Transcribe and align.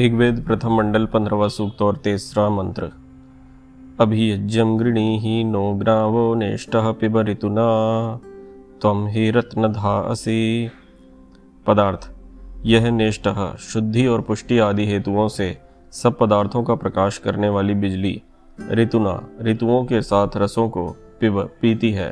ऋग्वेद 0.00 0.44
प्रथम 0.46 0.72
मंडल 0.74 1.04
पंद्रहवा 1.06 1.48
सूक्त 1.48 1.82
और 1.82 1.96
तीसरा 1.96 2.48
मंत्र। 2.50 2.90
अभियज्यम 4.00 4.76
गृणीहि 4.78 5.44
नो 5.44 5.72
ग्रावो 5.72 6.34
नेष्ट 6.34 6.70
पिब 6.74 7.18
ऋतुना 7.18 7.66
तम 8.82 9.06
ही 9.06 9.30
रत्नधा 9.30 9.98
असी। 10.00 10.70
पदार्थ, 11.66 12.10
यह 12.64 12.90
नेष्ट 12.90 13.28
शुद्धि 13.58 14.06
और 14.06 14.20
पुष्टि 14.20 14.58
आदि 14.58 14.86
हेतुओं 14.86 15.28
से 15.28 15.58
सब 15.92 16.18
पदार्थों 16.18 16.62
का 16.62 16.74
प्रकाश 16.74 17.18
करने 17.18 17.48
वाली 17.48 17.74
बिजली, 17.74 18.22
ऋतुना, 18.70 19.28
ऋतुओं 19.42 19.84
के 19.84 20.02
साथ 20.02 20.36
रसों 20.36 20.68
को 20.68 20.88
पिब, 21.20 21.40
पीती 21.60 21.90
है, 21.90 22.10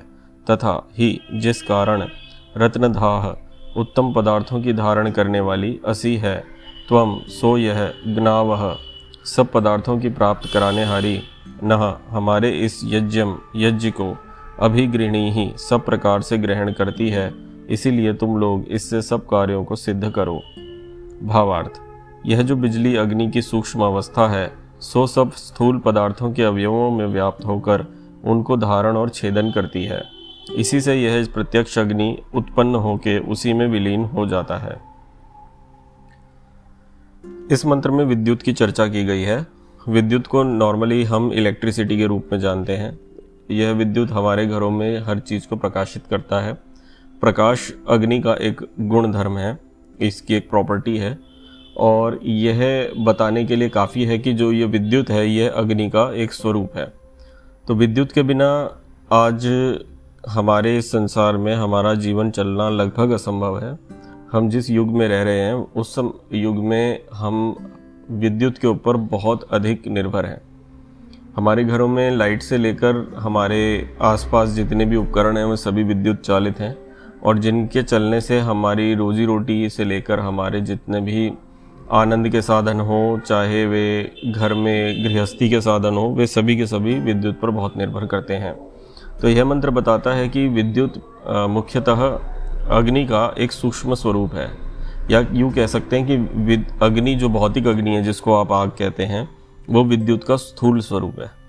तथा 0.50 0.88
ही 0.92 1.20
जिस 1.34 1.62
कारण 1.62 2.08
रत्नधाह 2.56 3.28
उत्तम 3.80 4.12
पदार्थों 4.12 4.62
की 4.62 4.72
धारण 4.72 5.10
करने 5.10 5.40
वाली 5.40 5.80
असी 5.84 6.16
है 6.16 6.51
त्वम 6.88 7.18
सो 7.18 7.58
यह 7.58 7.94
ज्ञाव। 8.06 8.78
सब 9.24 9.50
पदार्थों 9.52 9.98
की 9.98 10.08
प्राप्त 10.08 10.52
कराने 10.52 10.84
हारी, 10.84 11.22
न, 11.64 11.98
हमारे 12.08 12.50
इस 12.50 12.80
यज्ञम, 12.84 13.38
यज्ञ 13.56 13.90
को 13.90 14.16
अभिगृणी 14.60 15.30
ही 15.30 15.52
सब 15.56 15.84
प्रकार 15.84 16.22
से 16.22 16.38
ग्रहण 16.38 16.72
करती 16.72 17.08
है, 17.10 17.34
इसीलिए 17.70 18.12
तुम 18.12 18.36
लोग 18.36 18.64
इससे 18.68 19.02
सब 19.02 19.26
कार्यों 19.26 19.64
को 19.64 19.76
सिद्ध 19.76 20.10
करो। 20.10 20.42
भावार्थ, 21.22 21.80
यह 22.26 22.42
जो 22.42 22.56
बिजली 22.56 22.96
अग्नि 22.96 23.30
की 23.30 23.42
सूक्ष्म 23.42 23.82
अवस्था 23.82 24.28
है, 24.28 24.52
सो 24.80 25.06
सब 25.06 25.32
स्थूल 25.32 25.78
पदार्थों 25.78 26.32
के 26.32 26.42
अवयवों 26.42 26.90
में 26.90 27.06
व्याप्त 27.06 27.44
होकर 27.44 27.86
उनको 28.24 28.56
धारण 28.56 28.96
और 28.96 29.08
छेदन 29.08 29.50
करती 29.50 29.84
है। 29.84 30.02
इसी 30.56 30.80
से 30.80 30.94
यह 30.94 31.26
प्रत्यक्ष 31.34 31.78
अग्नि 31.78 32.18
उत्पन्न 32.34 32.74
होकर 32.74 33.18
उसी 33.18 33.52
में 33.52 33.66
विलीन 33.66 34.04
हो 34.04 34.26
जाता 34.26 34.56
है। 34.56 34.91
इस 37.52 37.66
मंत्र 37.66 37.90
में 37.90 38.04
विद्युत 38.04 38.42
की 38.42 38.52
चर्चा 38.52 38.86
की 38.86 39.04
गई 39.04 39.22
है। 39.22 39.46
विद्युत 39.88 40.26
को 40.26 40.42
नॉर्मली 40.42 41.04
हम 41.04 41.32
इलेक्ट्रिसिटी 41.32 41.98
के 41.98 42.06
रूप 42.06 42.28
में 42.32 42.40
जानते 42.40 42.72
हैं। 42.72 43.00
यह 43.50 43.72
विद्युत 43.72 44.10
हमारे 44.10 44.46
घरों 44.46 44.70
में 44.70 44.98
हर 44.98 45.18
चीज़ 45.18 45.48
को 45.48 45.56
प्रकाशित 45.56 46.02
करता 46.10 46.40
है। 46.40 46.52
प्रकाश 47.20 47.74
अग्नि 47.88 48.20
का 48.20 48.34
एक 48.34 48.66
गुण 48.80 49.12
धर्म 49.12 49.38
है, 49.38 49.58
इसकी 50.00 50.34
एक 50.34 50.50
प्रॉपर्टी 50.50 50.96
है। 50.98 51.18
और 51.76 52.20
यह 52.22 52.92
बताने 52.98 53.44
के 53.44 53.56
लिए 53.56 53.68
काफ़ी 53.68 54.04
है 54.04 54.18
कि 54.18 54.32
जो 54.32 54.52
ये 54.52 54.64
विद्युत 54.64 55.10
है, 55.10 55.28
यह 55.28 55.52
अग्नि 55.56 55.90
का 55.90 56.14
एक 56.14 56.32
स्वरूप 56.32 56.72
है। 56.76 56.92
तो 57.68 57.74
विद्युत 57.74 58.12
के 58.12 58.22
बिना 58.22 58.80
आज 59.12 59.74
हमारे 60.28 60.82
संसार 60.82 61.36
में 61.36 61.54
हमारा 61.54 61.94
जीवन 61.94 62.30
चलना 62.30 62.68
लगभग 62.68 63.10
असंभव 63.10 63.60
है। 63.60 64.01
हम 64.32 64.48
जिस 64.48 64.70
युग 64.70 64.88
में 64.88 65.06
रह 65.08 65.22
रहे 65.22 65.40
हैं, 65.40 65.54
उस 65.54 65.94
सम 65.94 66.10
युग 66.32 66.56
में 66.56 67.00
हम 67.14 67.56
विद्युत 68.10 68.58
के 68.58 68.66
ऊपर 68.66 68.96
बहुत 68.96 69.42
अधिक 69.52 69.86
निर्भर 69.88 70.26
हैं। 70.26 70.40
हमारे 71.36 71.64
घरों 71.64 71.88
में 71.88 72.10
लाइट 72.10 72.42
से 72.42 72.58
लेकर 72.58 73.04
हमारे 73.16 73.60
आसपास 74.02 74.48
जितने 74.48 74.84
भी 74.84 74.96
उपकरण 74.96 75.36
हैं, 75.36 75.44
वो 75.44 75.56
सभी 75.56 75.82
विद्युत 75.82 76.20
चालित 76.20 76.60
हैं 76.60 76.76
और 77.24 77.38
जिनके 77.38 77.82
चलने 77.82 78.20
से 78.20 78.38
हमारी 78.40 78.94
रोजी 78.94 79.24
रोटी 79.24 79.68
से 79.68 79.84
लेकर 79.84 80.20
हमारे 80.20 80.60
जितने 80.60 81.00
भी 81.00 81.30
आनंद 81.92 82.28
के 82.28 82.42
साधन 82.42 82.80
हो, 82.80 83.20
चाहे 83.26 83.64
वे 83.66 84.12
घर 84.26 84.54
में 84.54 85.04
गृहस्थी 85.04 85.50
के 85.50 85.60
साधन 85.60 85.96
हो, 85.96 86.08
वे 86.08 86.26
सभी 86.26 86.56
के 86.56 86.66
सभी 86.66 86.98
विद्युत 87.00 87.40
पर 87.40 87.50
बहुत 87.50 87.76
निर्भर 87.76 88.06
करते 88.06 88.34
हैं। 88.34 88.56
तो 89.20 89.28
यह 89.28 89.44
मंत्र 89.44 89.70
बताता 89.70 90.14
है 90.14 90.28
कि 90.28 90.48
विद्युत 90.48 91.02
मुख्यतः 91.28 92.31
अग्नि 92.70 93.04
का 93.04 93.34
एक 93.38 93.52
सूक्ष्म 93.52 93.94
स्वरूप 93.94 94.34
है। 94.34 94.50
या 95.10 95.26
यूँ 95.32 95.52
कह 95.52 95.66
सकते 95.66 95.98
हैं 95.98 96.06
कि 96.06 96.54
अग्नि 96.82 97.14
जो 97.14 97.28
भौतिक 97.28 97.66
अग्नि 97.66 97.90
है, 97.90 98.02
जिसको 98.02 98.34
आप 98.34 98.52
आग 98.52 98.70
कहते 98.70 99.02
हैं, 99.02 99.28
वो 99.70 99.84
विद्युत 99.84 100.24
का 100.24 100.36
स्थूल 100.36 100.80
स्वरूप 100.80 101.20
है। 101.20 101.42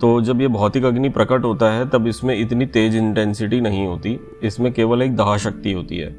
तो 0.00 0.20
जब 0.20 0.40
ये 0.40 0.48
भौतिक 0.48 0.84
अग्नि 0.84 1.08
प्रकट 1.08 1.44
होता 1.44 1.72
है, 1.72 1.88
तब 1.88 2.06
इसमें 2.06 2.40
इतनी 2.40 2.66
तेज 2.66 2.96
इंटेंसिटी 2.96 3.60
नहीं 3.60 3.86
होती। 3.86 4.20
इसमें 4.42 4.72
केवल 4.72 5.02
एक 5.02 5.16
दाह 5.16 5.36
शक्ति 5.36 5.72
होती 5.72 5.96
है। 5.96 6.16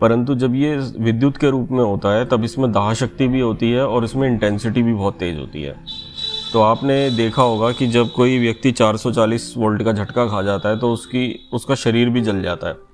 परंतु 0.00 0.34
जब 0.34 0.54
ये 0.54 0.76
विद्युत 0.76 1.36
के 1.36 1.50
रूप 1.50 1.68
में 1.70 1.84
होता 1.84 2.14
है, 2.14 2.24
तब 2.24 2.44
इसमें 2.44 2.72
दाह 2.72 2.94
शक्ति 2.94 3.28
भी 3.28 3.40
होती 3.40 3.70
है 3.70 3.86
और 3.86 4.04
इसमें 4.04 4.28
इंटेंसिटी 4.28 4.82
भी 4.82 4.92
बहुत 4.92 5.14
तेज 5.14 5.38
होती 5.38 5.62
है। 5.62 5.76
तो 6.52 6.60
आपने 6.60 7.10
देखा 7.10 7.42
होगा 7.42 7.72
कि 7.72 7.86
जब 7.86 8.12
कोई 8.12 8.38
व्यक्ति 8.38 8.72
440 8.72 9.54
वोल्ट 9.56 9.82
का 9.82 9.92
झटका 9.92 10.26
खा 10.26 10.42
जाता 10.42 10.68
है 10.68 10.78
तो 10.78 10.92
उसकी, 10.92 11.48
उसका 11.52 11.74
शरीर 11.74 12.08
भी 12.08 12.20
जल 12.20 12.42
जाता 12.42 12.68
है। 12.68 12.87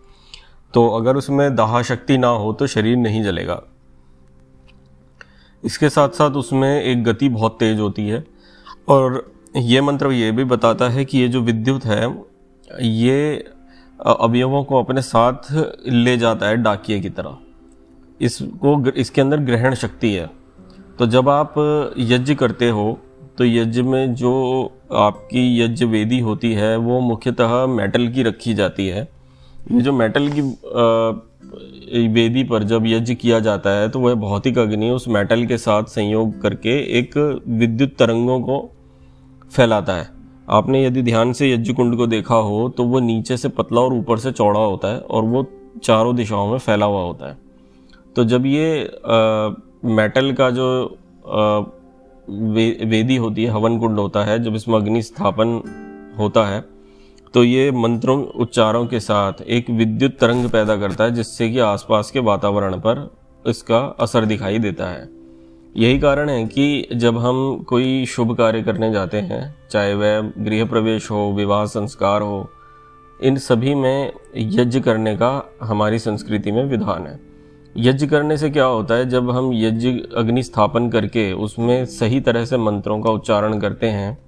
तो 0.74 0.88
अगर 0.88 1.16
उसमें 1.16 1.54
दाह 1.56 1.80
शक्ति 1.82 2.18
ना 2.18 2.28
हो 2.28 2.52
तो 2.52 2.66
शरीर 2.66 2.96
नहीं 2.96 3.22
जलेगा। 3.22 3.62
इसके 5.62 5.88
साथ 5.88 6.08
साथ 6.08 6.30
उसमें 6.30 6.82
एक 6.82 7.04
गति 7.04 7.28
बहुत 7.28 7.56
तेज 7.58 7.78
होती 7.80 8.08
है 8.08 8.24
और 8.88 9.22
ये 9.56 9.80
मंत्र 9.80 10.10
ये 10.12 10.30
भी 10.32 10.44
बताता 10.44 10.88
है 10.88 11.04
कि 11.04 11.18
ये 11.18 11.28
जो 11.28 11.40
विद्युत 11.40 11.84
है, 11.84 12.06
ये 12.80 13.44
अवयवों 14.00 14.62
को 14.64 14.78
अपने 14.78 15.02
साथ 15.02 15.52
ले 15.86 16.16
जाता 16.16 16.46
है 16.46 16.56
डाकिए 16.56 17.00
की 17.00 17.10
तरह। 17.10 17.36
इसको 18.20 18.90
इसके 18.90 19.20
अंदर 19.20 19.40
ग्रहण 19.40 19.74
शक्ति 19.74 20.12
है। 20.12 20.28
तो 20.98 21.06
जब 21.06 21.28
आप 21.28 21.54
यज्ञ 21.98 22.34
करते 22.34 22.68
हो 22.68 22.98
तो 23.38 23.44
यज्ञ 23.44 23.82
में 23.82 24.14
जो 24.14 24.32
आपकी 24.92 25.60
यज्ञ 25.60 25.84
वेदी 25.84 26.18
होती 26.20 26.52
है, 26.52 26.76
वो 26.76 27.00
मुख्यतः 27.00 27.66
मेटल 27.66 28.08
की 28.08 28.22
रखी 28.22 28.54
जाती 28.54 28.88
है। 28.88 29.08
ये 29.72 29.80
जो 29.80 29.92
मेटल 29.92 30.28
की 30.28 30.42
वेदी 32.08 32.42
पर 32.44 32.62
जब 32.62 32.86
यज्ञ 32.86 33.14
किया 33.14 33.38
जाता 33.40 33.70
है 33.70 33.88
तो 33.88 34.00
वह 34.00 34.14
भौतिक 34.14 34.58
अग्नि 34.58 34.90
उस 34.90 35.06
मेटल 35.08 35.44
के 35.46 35.58
साथ 35.58 35.84
संयोग 35.88 36.40
करके 36.40 36.78
एक 36.98 37.16
विद्युत 37.48 37.94
तरंगों 37.98 38.40
को 38.40 38.58
फैलाता 39.52 39.92
है। 39.92 40.08
आपने 40.50 40.84
यदि 40.86 41.02
ध्यान 41.02 41.32
से 41.32 41.50
यज्ञ 41.52 41.72
कुंड 41.72 41.96
को 41.96 42.06
देखा 42.06 42.34
हो 42.34 42.68
तो 42.68 42.84
वो 42.84 43.00
नीचे 43.00 43.36
से 43.36 43.48
पतला 43.48 43.80
और 43.80 43.94
ऊपर 43.94 44.18
से 44.18 44.32
चौड़ा 44.32 44.60
होता 44.60 44.88
है 44.88 44.98
और 45.00 45.24
वो 45.24 45.46
चारों 45.84 46.14
दिशाओं 46.16 46.50
में 46.50 46.58
फैला 46.58 46.86
हुआ 46.86 47.02
होता 47.02 47.28
है। 47.28 47.36
तो 48.16 48.24
जब 48.24 48.46
ये 48.46 48.84
आ, 48.84 49.48
मेटल 49.84 50.32
का 50.32 50.50
जो 50.50 50.66
आ, 51.26 51.58
वे, 52.28 52.70
वेदी 52.84 53.16
होती 53.16 53.44
है 53.44 53.50
हवन 53.50 53.78
कुंड 53.78 53.98
होता 53.98 54.24
है 54.24 54.42
जब 54.42 54.54
इसमें 54.54 54.76
अग्नि 54.76 55.02
स्थापन 55.02 55.60
होता 56.18 56.46
है 56.46 56.73
तो 57.34 57.44
ये 57.44 57.70
मंत्रों, 57.70 58.24
उच्चारों 58.24 58.86
के 58.86 59.00
साथ 59.00 59.32
एक 59.42 59.70
विद्युत 59.70 60.18
तरंग 60.20 60.50
पैदा 60.50 60.76
करता 60.76 61.04
है, 61.04 61.10
जिससे 61.10 61.50
कि 61.50 61.58
आसपास 61.58 62.10
के 62.10 62.18
वातावरण 62.18 62.74
पर 62.74 63.16
इसका 63.46 63.96
असर 64.00 64.24
दिखाई 64.24 64.58
देता 64.58 64.86
है। 64.86 65.08
यही 65.76 65.98
कारण 65.98 66.28
है 66.28 66.44
कि 66.44 66.88
जब 66.94 67.18
हम 67.18 67.64
कोई 67.68 68.06
शुभ 68.06 68.36
कार्य 68.36 68.62
करने 68.62 68.92
जाते 68.92 69.16
हैं, 69.16 69.54
चाहे 69.70 69.94
वह 69.94 70.20
गृह 70.20 70.64
प्रवेश 70.64 71.10
हो, 71.10 71.32
विवाह 71.36 71.64
संस्कार 71.64 72.22
हो, 72.22 72.50
इन 73.22 73.36
सभी 73.36 73.74
में 73.74 74.12
यज्ञ 74.36 74.80
करने 74.80 75.16
का 75.16 75.50
हमारी 75.62 75.98
संस्कृति 75.98 76.52
में 76.52 76.64
विधान 76.64 77.06
है। 77.06 77.20
यज्ञ 77.76 78.06
करने 78.06 78.36
से 78.36 78.50
क्या 78.50 78.64
होता 78.64 78.94
है, 78.94 79.08
जब 79.08 79.30
हम 79.30 79.50
यज्ञ 79.54 79.88
अग्नि 80.16 80.42
स्थापन 80.42 80.90
करके 80.90 81.32
उसमें 81.32 81.86
सही 81.86 82.20
तरह 82.20 82.44
से 82.44 82.56
मंत्रों 82.56 83.00
का 83.00 83.10
उच्चारण 83.10 83.60
करते 83.60 83.86
हैं 83.86 84.23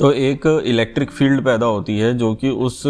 तो 0.00 0.10
एक 0.12 0.46
इलेक्ट्रिक 0.66 1.10
फ़ील्ड 1.10 1.44
पैदा 1.44 1.66
होती 1.66 1.98
है 1.98 2.12
जो 2.14 2.34
कि 2.34 2.48
उस 2.48 2.82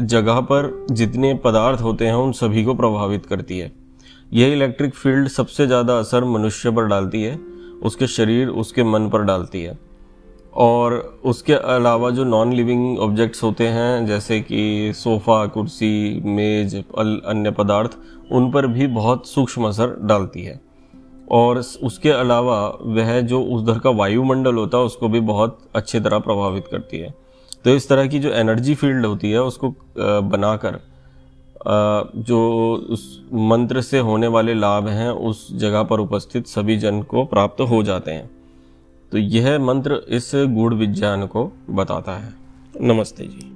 जगह 0.00 0.40
पर 0.40 0.86
जितने 0.90 1.34
पदार्थ 1.34 1.80
होते 1.80 2.06
हैं, 2.06 2.14
उन 2.14 2.32
सभी 2.32 2.64
को 2.64 2.74
प्रभावित 2.74 3.26
करती 3.26 3.58
है। 3.58 3.72
यह 4.32 4.52
इलेक्ट्रिक 4.52 4.94
फ़ील्ड 4.94 5.28
सबसे 5.28 5.66
ज़्यादा 5.66 5.98
असर 5.98 6.24
मनुष्य 6.24 6.70
पर 6.70 6.86
डालती 6.86 7.22
है, 7.22 7.34
उसके 7.82 8.06
शरीर, 8.06 8.48
उसके 8.48 8.84
मन 8.84 9.08
पर 9.08 9.22
डालती 9.22 9.62
है। 9.62 9.78
और 10.54 11.20
उसके 11.24 11.52
अलावा 11.52 12.10
जो 12.10 12.24
नॉन 12.24 12.52
लिविंग 12.52 12.98
ऑब्जेक्ट्स 12.98 13.42
होते 13.42 13.68
हैं, 13.68 14.06
जैसे 14.06 14.40
कि 14.40 14.92
सोफ़ा, 14.94 15.46
कुर्सी, 15.46 16.22
मेज 16.24 16.76
अन्य 16.98 17.50
पदार्थ, 17.50 17.98
उन 18.32 18.50
पर 18.50 18.66
भी 18.66 18.86
बहुत 18.86 19.28
सूक्ष्म 19.28 19.68
असर 19.68 19.96
डालती 20.02 20.42
है। 20.42 20.60
और 21.30 21.58
उसके 21.58 22.10
अलावा 22.10 22.56
वह 22.82 23.20
जो 23.20 23.40
उधर 23.40 23.78
का 23.78 23.90
वायुमंडल 23.90 24.54
होता 24.54 24.78
है, 24.78 24.84
उसको 24.84 25.08
भी 25.08 25.20
बहुत 25.20 25.58
अच्छी 25.76 26.00
तरह 26.00 26.18
प्रभावित 26.18 26.66
करती 26.68 26.98
है। 26.98 27.14
तो 27.64 27.70
इस 27.70 27.88
तरह 27.88 28.06
की 28.06 28.18
जो 28.18 28.30
एनर्जी 28.30 28.74
फ़ील्ड 28.74 29.06
होती 29.06 29.30
है, 29.30 29.42
उसको 29.42 29.74
बनाकर 29.98 30.80
जो 32.18 32.40
उस 32.90 33.22
मंत्र 33.32 33.80
से 33.80 33.98
होने 33.98 34.26
वाले 34.26 34.54
लाभ 34.54 34.88
हैं, 34.88 35.10
उस 35.10 35.48
जगह 35.52 35.82
पर 35.82 36.00
उपस्थित 36.00 36.46
सभी 36.46 36.76
जन 36.76 37.02
को 37.02 37.24
प्राप्त 37.24 37.60
हो 37.60 37.82
जाते 37.82 38.10
हैं। 38.10 38.30
तो 39.12 39.18
यह 39.18 39.58
मंत्र 39.58 40.00
इस 40.08 40.30
गुड़ 40.34 40.74
विज्ञान 40.74 41.26
को 41.26 41.50
बताता 41.70 42.16
है। 42.16 42.34
नमस्ते 42.80 43.26
जी। 43.26 43.53